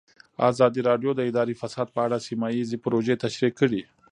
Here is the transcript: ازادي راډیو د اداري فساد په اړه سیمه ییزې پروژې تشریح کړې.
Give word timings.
ازادي 0.49 0.81
راډیو 0.89 1.11
د 1.15 1.21
اداري 1.29 1.55
فساد 1.61 1.87
په 1.95 1.99
اړه 2.05 2.17
سیمه 2.27 2.47
ییزې 2.55 2.77
پروژې 2.83 3.15
تشریح 3.23 3.51
کړې. 3.59 3.81